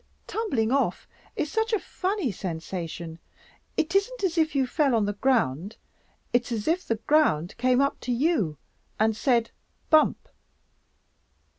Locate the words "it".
3.77-3.93